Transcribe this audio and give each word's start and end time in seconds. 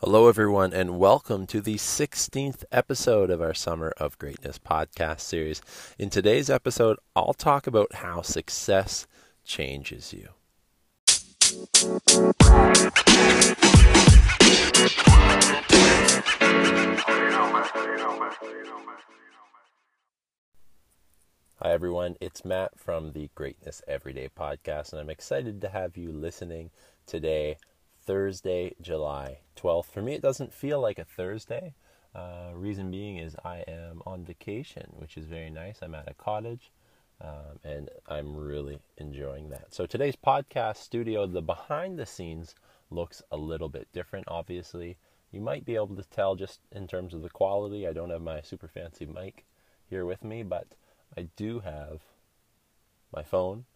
Hello, 0.00 0.28
everyone, 0.28 0.72
and 0.72 0.96
welcome 0.96 1.44
to 1.48 1.60
the 1.60 1.74
16th 1.74 2.62
episode 2.70 3.30
of 3.30 3.42
our 3.42 3.52
Summer 3.52 3.92
of 3.96 4.16
Greatness 4.16 4.56
podcast 4.56 5.18
series. 5.18 5.60
In 5.98 6.08
today's 6.08 6.48
episode, 6.48 6.98
I'll 7.16 7.34
talk 7.34 7.66
about 7.66 7.96
how 7.96 8.22
success 8.22 9.08
changes 9.44 10.12
you. 10.12 10.28
Hi, 21.56 21.72
everyone. 21.72 22.14
It's 22.20 22.44
Matt 22.44 22.78
from 22.78 23.14
the 23.14 23.30
Greatness 23.34 23.82
Everyday 23.88 24.28
podcast, 24.28 24.92
and 24.92 25.00
I'm 25.00 25.10
excited 25.10 25.60
to 25.62 25.68
have 25.68 25.96
you 25.96 26.12
listening 26.12 26.70
today 27.04 27.56
Thursday, 28.08 28.74
July 28.80 29.40
12th. 29.54 29.90
For 29.92 30.00
me, 30.00 30.14
it 30.14 30.22
doesn't 30.22 30.54
feel 30.54 30.80
like 30.80 30.98
a 30.98 31.04
Thursday. 31.04 31.74
Uh, 32.14 32.52
reason 32.54 32.90
being 32.90 33.18
is 33.18 33.36
I 33.44 33.64
am 33.68 34.00
on 34.06 34.24
vacation, 34.24 34.86
which 34.96 35.18
is 35.18 35.26
very 35.26 35.50
nice. 35.50 35.80
I'm 35.82 35.94
at 35.94 36.10
a 36.10 36.14
cottage, 36.14 36.72
um, 37.20 37.58
and 37.64 37.90
I'm 38.06 38.34
really 38.34 38.78
enjoying 38.96 39.50
that. 39.50 39.74
So 39.74 39.84
today's 39.84 40.16
podcast 40.16 40.78
studio, 40.78 41.26
the 41.26 41.42
behind 41.42 41.98
the 41.98 42.06
scenes 42.06 42.54
looks 42.90 43.20
a 43.30 43.36
little 43.36 43.68
bit 43.68 43.88
different. 43.92 44.24
Obviously, 44.26 44.96
you 45.30 45.42
might 45.42 45.66
be 45.66 45.74
able 45.74 45.94
to 45.94 46.08
tell 46.08 46.34
just 46.34 46.60
in 46.72 46.86
terms 46.86 47.12
of 47.12 47.20
the 47.20 47.28
quality. 47.28 47.86
I 47.86 47.92
don't 47.92 48.08
have 48.08 48.22
my 48.22 48.40
super 48.40 48.68
fancy 48.68 49.04
mic 49.04 49.44
here 49.90 50.06
with 50.06 50.24
me, 50.24 50.42
but 50.42 50.68
I 51.14 51.28
do 51.36 51.60
have 51.60 52.00
my 53.14 53.22
phone. 53.22 53.66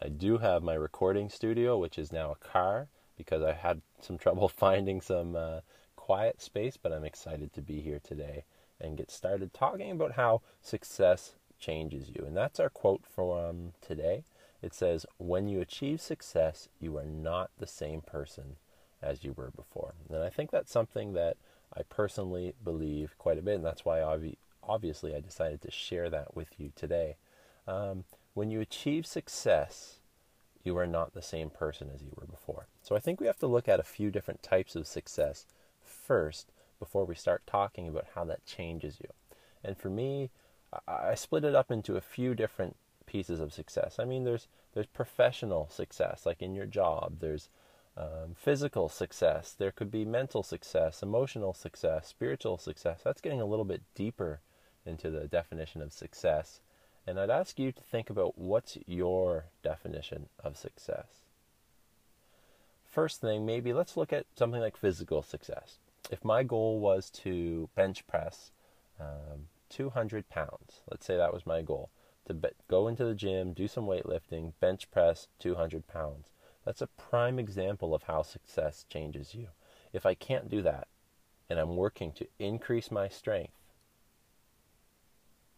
I 0.00 0.10
do 0.10 0.38
have 0.38 0.62
my 0.62 0.74
recording 0.74 1.28
studio, 1.28 1.76
which 1.76 1.98
is 1.98 2.12
now 2.12 2.30
a 2.30 2.36
car 2.36 2.86
because 3.20 3.42
I 3.42 3.52
had 3.52 3.82
some 4.00 4.16
trouble 4.16 4.48
finding 4.64 5.02
some 5.02 5.36
uh, 5.36 5.60
quiet 5.94 6.40
space, 6.40 6.78
but 6.82 6.90
I'm 6.90 7.04
excited 7.04 7.52
to 7.52 7.60
be 7.60 7.82
here 7.82 8.00
today 8.02 8.44
and 8.80 8.96
get 8.96 9.10
started 9.10 9.52
talking 9.52 9.90
about 9.90 10.12
how 10.12 10.40
success 10.62 11.34
changes 11.58 12.08
you. 12.08 12.24
And 12.26 12.34
that's 12.34 12.58
our 12.58 12.70
quote 12.70 13.02
from 13.04 13.72
today. 13.82 14.24
It 14.62 14.72
says, 14.72 15.04
When 15.18 15.48
you 15.48 15.60
achieve 15.60 16.00
success, 16.00 16.68
you 16.80 16.96
are 16.96 17.04
not 17.04 17.50
the 17.58 17.66
same 17.66 18.00
person 18.00 18.56
as 19.02 19.22
you 19.22 19.34
were 19.34 19.50
before. 19.50 19.92
And 20.08 20.22
I 20.22 20.30
think 20.30 20.50
that's 20.50 20.72
something 20.72 21.12
that 21.12 21.36
I 21.76 21.82
personally 21.82 22.54
believe 22.64 23.14
quite 23.18 23.38
a 23.38 23.42
bit, 23.42 23.56
and 23.56 23.64
that's 23.64 23.84
why 23.84 23.98
obvi- 23.98 24.38
obviously 24.62 25.14
I 25.14 25.20
decided 25.20 25.60
to 25.62 25.70
share 25.70 26.08
that 26.08 26.34
with 26.34 26.58
you 26.58 26.72
today. 26.74 27.16
Um, 27.68 28.04
when 28.32 28.50
you 28.50 28.60
achieve 28.60 29.06
success, 29.06 29.99
you 30.62 30.76
are 30.76 30.86
not 30.86 31.14
the 31.14 31.22
same 31.22 31.50
person 31.50 31.90
as 31.94 32.02
you 32.02 32.12
were 32.16 32.26
before. 32.26 32.66
So 32.82 32.94
I 32.94 32.98
think 32.98 33.20
we 33.20 33.26
have 33.26 33.38
to 33.38 33.46
look 33.46 33.68
at 33.68 33.80
a 33.80 33.84
few 33.84 34.10
different 34.10 34.42
types 34.42 34.76
of 34.76 34.86
success 34.86 35.46
first 35.82 36.52
before 36.78 37.04
we 37.04 37.14
start 37.14 37.46
talking 37.46 37.88
about 37.88 38.08
how 38.14 38.24
that 38.24 38.44
changes 38.44 38.98
you. 39.00 39.10
And 39.64 39.76
for 39.76 39.90
me, 39.90 40.30
I 40.86 41.14
split 41.14 41.44
it 41.44 41.54
up 41.54 41.70
into 41.70 41.96
a 41.96 42.00
few 42.00 42.34
different 42.34 42.76
pieces 43.06 43.40
of 43.40 43.52
success. 43.52 43.98
I 43.98 44.04
mean, 44.04 44.24
there's 44.24 44.48
there's 44.72 44.86
professional 44.86 45.68
success, 45.68 46.24
like 46.24 46.40
in 46.40 46.54
your 46.54 46.66
job. 46.66 47.16
There's 47.20 47.48
um, 47.96 48.34
physical 48.36 48.88
success. 48.88 49.52
There 49.52 49.72
could 49.72 49.90
be 49.90 50.04
mental 50.04 50.42
success, 50.44 51.02
emotional 51.02 51.52
success, 51.54 52.06
spiritual 52.06 52.56
success. 52.56 53.00
That's 53.04 53.20
getting 53.20 53.40
a 53.40 53.46
little 53.46 53.64
bit 53.64 53.82
deeper 53.94 54.40
into 54.86 55.10
the 55.10 55.26
definition 55.26 55.82
of 55.82 55.92
success. 55.92 56.60
And 57.10 57.18
I'd 57.18 57.28
ask 57.28 57.58
you 57.58 57.72
to 57.72 57.82
think 57.82 58.08
about 58.08 58.38
what's 58.38 58.78
your 58.86 59.46
definition 59.64 60.28
of 60.44 60.56
success. 60.56 61.24
First 62.88 63.20
thing, 63.20 63.44
maybe 63.44 63.72
let's 63.72 63.96
look 63.96 64.12
at 64.12 64.26
something 64.36 64.60
like 64.60 64.76
physical 64.76 65.20
success. 65.20 65.78
If 66.08 66.24
my 66.24 66.44
goal 66.44 66.78
was 66.78 67.10
to 67.24 67.68
bench 67.74 68.06
press 68.06 68.52
um, 69.00 69.48
200 69.70 70.28
pounds, 70.28 70.82
let's 70.88 71.04
say 71.04 71.16
that 71.16 71.34
was 71.34 71.44
my 71.44 71.62
goal, 71.62 71.90
to 72.28 72.34
be- 72.34 72.50
go 72.68 72.86
into 72.86 73.04
the 73.04 73.16
gym, 73.16 73.54
do 73.54 73.66
some 73.66 73.86
weightlifting, 73.86 74.52
bench 74.60 74.88
press 74.92 75.26
200 75.40 75.88
pounds. 75.88 76.28
That's 76.64 76.80
a 76.80 76.86
prime 76.86 77.40
example 77.40 77.92
of 77.92 78.04
how 78.04 78.22
success 78.22 78.86
changes 78.88 79.34
you. 79.34 79.48
If 79.92 80.06
I 80.06 80.14
can't 80.14 80.48
do 80.48 80.62
that, 80.62 80.86
and 81.48 81.58
I'm 81.58 81.74
working 81.74 82.12
to 82.12 82.28
increase 82.38 82.88
my 82.88 83.08
strength, 83.08 83.58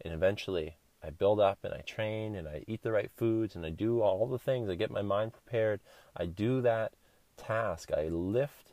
and 0.00 0.14
eventually 0.14 0.76
I 1.04 1.10
build 1.10 1.40
up 1.40 1.58
and 1.64 1.74
I 1.74 1.80
train 1.80 2.34
and 2.34 2.48
I 2.48 2.64
eat 2.66 2.82
the 2.82 2.92
right 2.92 3.10
foods 3.10 3.56
and 3.56 3.66
I 3.66 3.70
do 3.70 4.00
all 4.00 4.26
the 4.26 4.38
things. 4.38 4.68
I 4.68 4.74
get 4.74 4.90
my 4.90 5.02
mind 5.02 5.32
prepared. 5.32 5.80
I 6.16 6.26
do 6.26 6.60
that 6.62 6.92
task. 7.36 7.90
I 7.92 8.08
lift 8.08 8.72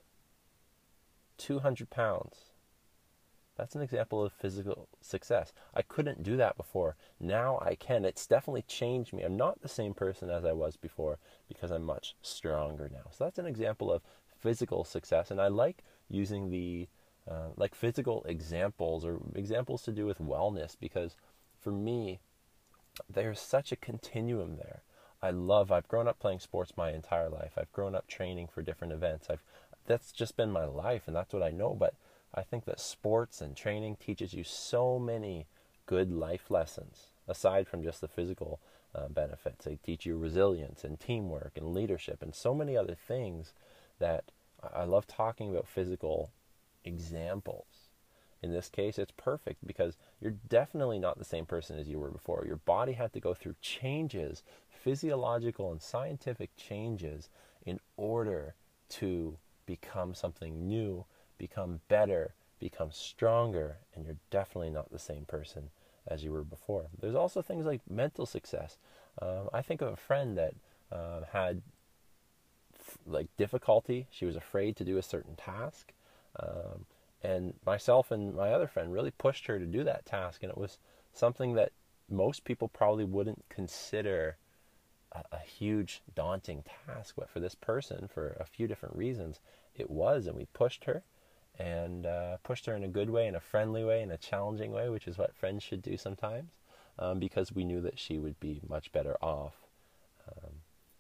200 1.38 1.90
pounds. 1.90 2.51
That's 3.57 3.75
an 3.75 3.81
example 3.81 4.23
of 4.23 4.31
physical 4.31 4.88
success. 5.01 5.51
I 5.73 5.81
couldn't 5.81 6.23
do 6.23 6.38
that 6.38 6.56
before. 6.56 6.95
Now 7.19 7.59
I 7.62 7.75
can. 7.75 8.06
It's 8.06 8.25
definitely 8.25 8.61
changed 8.61 9.11
me. 9.11 9.23
I'm 9.23 9.35
not 9.35 9.61
the 9.61 9.67
same 9.67 9.94
person 9.94 10.29
as 10.29 10.46
I 10.46 10.53
was 10.53 10.78
before 10.78 11.19
because 11.47 11.72
I'm 11.72 11.84
much 11.84 12.16
stronger 12.22 12.90
now. 12.90 13.09
So 13.11 13.25
that's 13.25 13.40
an 13.40 13.46
example 13.46 13.91
of 13.91 14.01
physical 14.40 14.85
success. 14.85 15.29
And 15.29 15.41
I 15.41 15.50
like 15.50 15.84
using 16.09 16.50
the 16.50 16.88
uh, 17.29 17.50
like 17.57 17.75
physical 17.75 18.23
examples 18.28 19.03
or 19.03 19.19
examples 19.35 19.81
to 19.84 19.91
do 19.91 20.06
with 20.06 20.19
wellness 20.19 20.78
because 20.79 21.16
for 21.62 21.72
me, 21.72 22.20
there's 23.09 23.40
such 23.40 23.72
a 23.72 23.78
continuum 23.78 24.58
there. 24.58 24.81
I 25.22 25.31
love. 25.31 25.72
I've 25.72 25.88
grown 25.88 26.08
up 26.08 26.20
playing 26.20 26.40
sports 26.40 26.74
my 26.78 26.92
entire 26.92 27.30
life. 27.30 27.53
I've 27.58 27.72
grown 27.74 27.96
up 27.96 28.08
training 28.08 28.47
for 28.47 28.62
different 28.62 28.94
events. 28.94 29.30
I've 29.30 29.44
that's 29.86 30.12
just 30.12 30.38
been 30.38 30.52
my 30.52 30.66
life, 30.66 31.03
and 31.08 31.16
that's 31.16 31.34
what 31.34 31.44
I 31.44 31.50
know. 31.50 31.75
But 31.78 31.96
I 32.34 32.44
think 32.44 32.66
that 32.66 32.80
sports 32.80 33.42
and 33.42 33.56
training 33.56 33.97
teaches 33.97 34.34
you 34.34 34.44
so 34.44 35.00
many 35.00 35.47
good 35.88 36.12
life 36.12 36.52
lessons 36.52 37.08
aside 37.28 37.68
from 37.68 37.84
just 37.84 38.02
the 38.02 38.08
physical 38.08 38.59
uh, 38.94 39.08
benefits. 39.08 39.66
They 39.66 39.78
teach 39.84 40.06
you 40.06 40.18
resilience 40.18 40.84
and 40.84 41.00
teamwork 41.00 41.53
and 41.56 41.74
leadership 41.74 42.22
and 42.22 42.34
so 42.34 42.53
many 42.53 42.78
other 42.78 42.96
things 42.96 43.53
that 44.00 44.26
I 44.74 44.84
love 44.84 45.08
talking 45.08 45.50
about 45.50 45.68
physical 45.68 46.31
examples 46.84 47.88
in 48.41 48.53
this 48.53 48.69
case, 48.69 48.97
it's 48.97 49.11
perfect 49.17 49.66
because 49.66 49.97
you're 50.22 50.35
definitely 50.47 51.00
not 51.00 51.17
the 51.17 51.25
same 51.25 51.45
person 51.45 51.77
as 51.77 51.88
you 51.88 52.00
were 52.00 52.11
before. 52.11 52.45
Your 52.45 52.57
body 52.57 52.94
had 52.94 53.13
to 53.13 53.19
go 53.19 53.33
through 53.33 53.55
changes, 53.61 54.44
physiological 54.69 55.72
and 55.72 55.81
scientific 55.81 56.55
changes, 56.55 57.29
in 57.66 57.79
order 57.97 58.55
to 58.89 59.38
become 59.66 60.13
something 60.13 60.67
new, 60.67 61.05
become 61.38 61.81
better, 61.89 62.33
become 62.59 62.91
stronger, 62.91 63.78
and 63.94 64.05
you're 64.05 64.16
definitely 64.31 64.69
not 64.69 64.91
the 64.91 64.99
same 64.99 65.25
person 65.25 65.69
as 66.07 66.23
you 66.23 66.31
were 66.31 66.44
before. 66.44 66.88
There's 66.99 67.16
also 67.16 67.41
things 67.41 67.66
like 67.66 67.81
mental 67.89 68.25
success. 68.25 68.78
Um, 69.22 69.49
I 69.53 69.61
think 69.61 69.81
of 69.81 69.89
a 69.89 69.97
friend 69.97 70.38
that 70.38 70.53
uh, 70.91 71.22
had 71.31 71.61
like 73.05 73.28
difficulty. 73.38 74.07
She 74.11 74.25
was 74.25 74.35
afraid 74.35 74.75
to 74.78 74.83
do 74.83 74.97
a 74.97 75.03
certain 75.03 75.35
task. 75.35 75.94
Um, 76.39 76.85
and 77.22 77.53
myself 77.66 78.12
and 78.12 78.35
my 78.35 78.52
other 78.53 78.68
friend 78.68 78.94
really 78.94 79.12
pushed 79.12 79.47
her 79.47 79.59
to 79.59 79.66
do 79.66 79.84
that 79.84 80.06
task. 80.06 80.44
And 80.44 80.52
it 80.52 80.57
was 80.57 80.78
something 81.13 81.53
that 81.56 81.72
most 82.09 82.44
people 82.44 82.68
probably 82.68 83.06
wouldn't 83.06 83.44
consider 83.50 84.38
a, 85.12 85.24
a 85.31 85.40
huge, 85.40 86.02
daunting 86.16 86.63
task. 86.88 87.16
But 87.18 87.29
for 87.29 87.40
this 87.40 87.56
person, 87.56 88.08
for 88.08 88.38
a 88.40 88.46
few 88.46 88.68
different 88.68 88.96
reasons, 88.96 89.40
it 89.75 89.90
was. 89.90 90.28
And 90.28 90.35
we 90.35 90.46
pushed 90.53 90.85
her 90.85 91.03
and 91.58 92.06
uh, 92.06 92.38
pushed 92.44 92.66
her 92.68 92.75
in 92.75 92.84
a 92.84 92.88
good 92.88 93.09
way, 93.09 93.28
in 93.28 93.35
a 93.35 93.41
friendly 93.41 93.84
way, 93.84 94.02
in 94.02 94.12
a 94.12 94.18
challenging 94.18 94.72
way, 94.72 94.90
which 94.90 95.08
is 95.08 95.18
what 95.18 95.35
friends 95.35 95.62
should 95.62 95.81
do 95.81 95.97
sometimes, 95.97 96.52
um, 96.97 97.19
because 97.19 97.52
we 97.52 97.66
knew 97.66 97.81
that 97.81 98.00
she 98.00 98.18
would 98.18 98.40
be 98.40 98.62
much 98.68 98.91
better 98.94 99.18
off 99.22 99.56
um, 100.28 100.52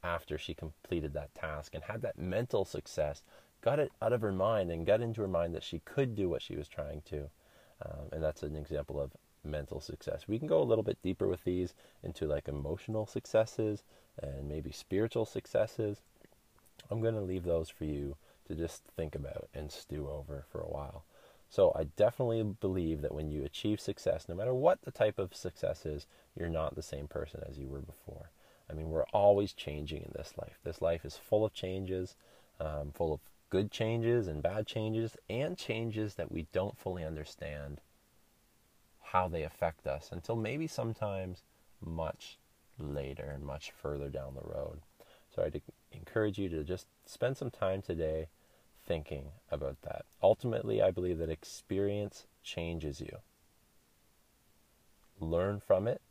after 0.03 0.37
she 0.37 0.53
completed 0.53 1.13
that 1.13 1.33
task 1.33 1.73
and 1.73 1.83
had 1.85 2.01
that 2.01 2.17
mental 2.17 2.65
success 2.65 3.23
got 3.61 3.79
it 3.79 3.91
out 4.01 4.13
of 4.13 4.21
her 4.21 4.31
mind 4.31 4.71
and 4.71 4.85
got 4.85 5.01
into 5.01 5.21
her 5.21 5.27
mind 5.27 5.53
that 5.55 5.63
she 5.63 5.79
could 5.79 6.15
do 6.15 6.29
what 6.29 6.41
she 6.41 6.55
was 6.55 6.67
trying 6.67 7.01
to. 7.09 7.29
Um, 7.85 8.07
and 8.11 8.23
that's 8.23 8.43
an 8.43 8.55
example 8.55 8.99
of 8.99 9.11
mental 9.43 9.79
success. 9.79 10.27
We 10.27 10.39
can 10.39 10.47
go 10.47 10.61
a 10.61 10.65
little 10.65 10.83
bit 10.83 11.01
deeper 11.01 11.27
with 11.27 11.43
these 11.43 11.73
into 12.03 12.25
like 12.25 12.47
emotional 12.47 13.05
successes 13.05 13.83
and 14.21 14.47
maybe 14.47 14.71
spiritual 14.71 15.25
successes. 15.25 16.01
I'm 16.89 17.01
going 17.01 17.15
to 17.15 17.21
leave 17.21 17.43
those 17.43 17.69
for 17.69 17.85
you 17.85 18.15
to 18.47 18.55
just 18.55 18.83
think 18.95 19.15
about 19.15 19.47
and 19.53 19.71
stew 19.71 20.09
over 20.09 20.45
for 20.51 20.59
a 20.59 20.69
while. 20.69 21.03
So 21.49 21.71
I 21.75 21.85
definitely 21.95 22.43
believe 22.43 23.01
that 23.01 23.13
when 23.13 23.31
you 23.31 23.43
achieve 23.43 23.79
success, 23.79 24.25
no 24.29 24.35
matter 24.35 24.53
what 24.53 24.81
the 24.83 24.91
type 24.91 25.17
of 25.17 25.35
success 25.35 25.85
is, 25.85 26.05
you're 26.37 26.49
not 26.49 26.75
the 26.75 26.83
same 26.83 27.07
person 27.07 27.41
as 27.49 27.57
you 27.57 27.67
were 27.67 27.81
before. 27.81 28.29
I 28.69 28.73
mean, 28.73 28.89
we're 28.89 29.05
always 29.13 29.53
changing 29.53 30.03
in 30.03 30.11
this 30.15 30.33
life. 30.37 30.59
This 30.63 30.81
life 30.81 31.03
is 31.03 31.17
full 31.17 31.43
of 31.43 31.53
changes, 31.53 32.15
um, 32.59 32.91
full 32.93 33.13
of 33.13 33.19
good 33.49 33.71
changes 33.71 34.27
and 34.27 34.43
bad 34.43 34.67
changes, 34.67 35.17
and 35.29 35.57
changes 35.57 36.15
that 36.15 36.31
we 36.31 36.47
don't 36.53 36.77
fully 36.77 37.03
understand 37.03 37.81
how 39.01 39.27
they 39.27 39.43
affect 39.43 39.87
us 39.87 40.09
until 40.11 40.35
maybe 40.35 40.67
sometimes 40.67 41.43
much 41.81 42.37
later 42.77 43.31
and 43.33 43.43
much 43.43 43.71
further 43.71 44.09
down 44.09 44.35
the 44.35 44.41
road. 44.41 44.81
So 45.33 45.43
I'd 45.43 45.61
encourage 45.91 46.37
you 46.37 46.49
to 46.49 46.63
just 46.63 46.87
spend 47.05 47.37
some 47.37 47.51
time 47.51 47.81
today 47.81 48.27
thinking 48.85 49.31
about 49.51 49.81
that. 49.81 50.05
Ultimately, 50.21 50.81
I 50.81 50.91
believe 50.91 51.17
that 51.19 51.29
experience 51.29 52.25
changes 52.43 53.01
you. 53.01 53.17
Learn 55.19 55.59
from 55.59 55.87
it, 55.87 56.01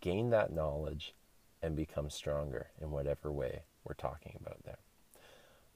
gain 0.00 0.30
that 0.30 0.52
knowledge, 0.52 1.14
and 1.62 1.76
become 1.76 2.08
stronger 2.08 2.68
in 2.80 2.90
whatever 2.90 3.30
way 3.30 3.62
we're 3.84 3.94
talking 3.94 4.36
about 4.40 4.62
there. 4.64 4.78